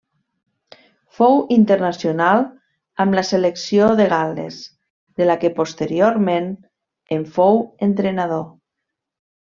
Fou 1.17 1.35
internacional 1.55 2.41
amb 3.05 3.19
la 3.19 3.25
selecció 3.33 3.91
de 4.01 4.09
Gal·les, 4.15 4.59
de 5.23 5.31
la 5.31 5.39
que 5.45 5.55
posteriorment 5.61 6.51
en 7.19 7.31
fou 7.39 7.65
entrenador. 7.93 8.47